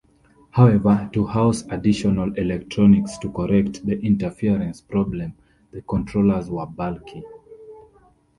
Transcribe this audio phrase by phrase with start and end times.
[0.49, 5.35] However, to house additional electronics to correct the interference problem,
[5.71, 7.21] the controllers were bulky.